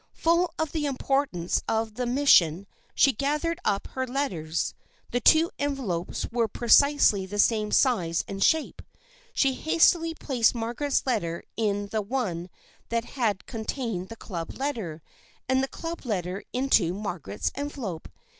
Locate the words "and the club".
15.47-16.03